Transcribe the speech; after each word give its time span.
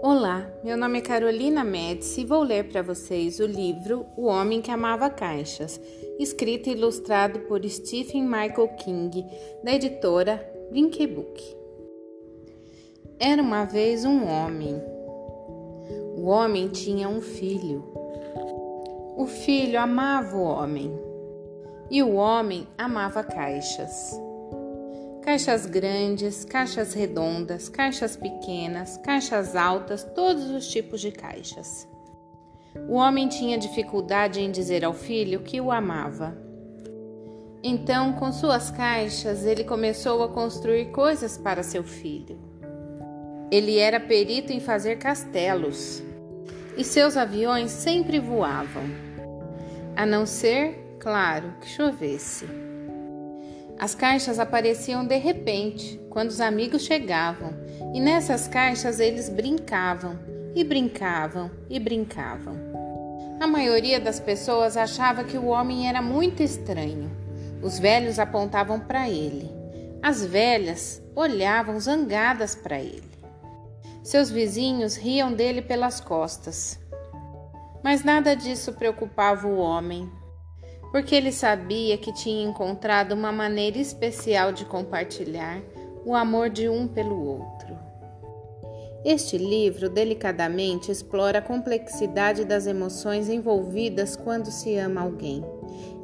Olá, 0.00 0.48
meu 0.62 0.76
nome 0.76 0.98
é 0.98 1.02
Carolina 1.02 1.64
Médici 1.64 2.20
e 2.20 2.24
vou 2.24 2.42
ler 2.42 2.68
para 2.68 2.82
vocês 2.82 3.40
o 3.40 3.46
livro 3.46 4.06
O 4.16 4.26
Homem 4.26 4.62
que 4.62 4.70
Amava 4.70 5.10
Caixas, 5.10 5.80
escrito 6.20 6.68
e 6.68 6.72
ilustrado 6.72 7.40
por 7.40 7.64
Stephen 7.68 8.22
Michael 8.22 8.68
King, 8.76 9.24
da 9.64 9.74
editora 9.74 10.48
Brinquebook. 10.70 11.42
Era 13.18 13.42
uma 13.42 13.64
vez 13.64 14.04
um 14.04 14.24
homem. 14.28 14.80
O 16.16 16.26
homem 16.26 16.68
tinha 16.68 17.08
um 17.08 17.20
filho. 17.20 17.84
O 19.16 19.26
filho 19.26 19.80
amava 19.80 20.36
o 20.36 20.42
homem 20.42 20.96
e 21.90 22.02
o 22.02 22.14
homem 22.14 22.68
amava 22.76 23.24
caixas. 23.24 24.27
Caixas 25.28 25.66
grandes, 25.66 26.42
caixas 26.42 26.94
redondas, 26.94 27.68
caixas 27.68 28.16
pequenas, 28.16 28.96
caixas 28.96 29.54
altas, 29.54 30.02
todos 30.02 30.48
os 30.48 30.66
tipos 30.66 31.02
de 31.02 31.12
caixas. 31.12 31.86
O 32.88 32.94
homem 32.94 33.28
tinha 33.28 33.58
dificuldade 33.58 34.40
em 34.40 34.50
dizer 34.50 34.86
ao 34.86 34.94
filho 34.94 35.40
que 35.40 35.60
o 35.60 35.70
amava. 35.70 36.34
Então, 37.62 38.14
com 38.14 38.32
suas 38.32 38.70
caixas, 38.70 39.44
ele 39.44 39.64
começou 39.64 40.22
a 40.22 40.30
construir 40.30 40.92
coisas 40.92 41.36
para 41.36 41.62
seu 41.62 41.84
filho. 41.84 42.38
Ele 43.50 43.76
era 43.76 44.00
perito 44.00 44.50
em 44.50 44.60
fazer 44.60 44.96
castelos 44.96 46.02
e 46.74 46.82
seus 46.82 47.18
aviões 47.18 47.70
sempre 47.70 48.18
voavam, 48.18 48.84
a 49.94 50.06
não 50.06 50.24
ser, 50.24 50.96
claro, 50.98 51.52
que 51.60 51.68
chovesse. 51.68 52.67
As 53.78 53.94
caixas 53.94 54.40
apareciam 54.40 55.06
de 55.06 55.16
repente, 55.18 56.00
quando 56.10 56.30
os 56.30 56.40
amigos 56.40 56.82
chegavam, 56.82 57.52
e 57.94 58.00
nessas 58.00 58.48
caixas 58.48 58.98
eles 58.98 59.28
brincavam, 59.28 60.18
e 60.52 60.64
brincavam, 60.64 61.48
e 61.70 61.78
brincavam. 61.78 62.56
A 63.38 63.46
maioria 63.46 64.00
das 64.00 64.18
pessoas 64.18 64.76
achava 64.76 65.22
que 65.22 65.38
o 65.38 65.46
homem 65.46 65.88
era 65.88 66.02
muito 66.02 66.42
estranho. 66.42 67.08
Os 67.62 67.78
velhos 67.78 68.18
apontavam 68.18 68.80
para 68.80 69.08
ele. 69.08 69.48
As 70.02 70.24
velhas 70.24 71.00
olhavam 71.14 71.78
zangadas 71.78 72.56
para 72.56 72.80
ele. 72.80 73.08
Seus 74.02 74.28
vizinhos 74.28 74.96
riam 74.96 75.32
dele 75.32 75.62
pelas 75.62 76.00
costas. 76.00 76.80
Mas 77.80 78.02
nada 78.02 78.34
disso 78.34 78.72
preocupava 78.72 79.46
o 79.46 79.58
homem 79.58 80.10
porque 80.90 81.14
ele 81.14 81.32
sabia 81.32 81.98
que 81.98 82.12
tinha 82.12 82.48
encontrado 82.48 83.12
uma 83.12 83.32
maneira 83.32 83.78
especial 83.78 84.52
de 84.52 84.64
compartilhar 84.64 85.60
o 86.04 86.14
amor 86.14 86.48
de 86.48 86.68
um 86.68 86.88
pelo 86.88 87.22
outro. 87.22 87.78
Este 89.04 89.38
livro 89.38 89.88
delicadamente 89.88 90.90
explora 90.90 91.38
a 91.38 91.42
complexidade 91.42 92.44
das 92.44 92.66
emoções 92.66 93.28
envolvidas 93.28 94.16
quando 94.16 94.50
se 94.50 94.76
ama 94.76 95.02
alguém 95.02 95.44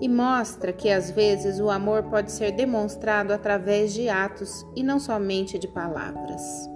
e 0.01 0.09
mostra 0.09 0.73
que 0.73 0.91
às 0.91 1.11
vezes 1.11 1.59
o 1.61 1.71
amor 1.71 2.05
pode 2.05 2.31
ser 2.31 2.53
demonstrado 2.53 3.33
através 3.33 3.93
de 3.93 4.09
atos 4.09 4.65
e 4.77 4.83
não 4.83 5.01
somente 5.01 5.59
de 5.59 5.67
palavras. 5.67 6.74